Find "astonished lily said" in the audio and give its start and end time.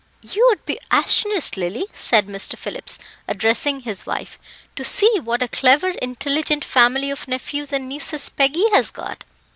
0.89-2.25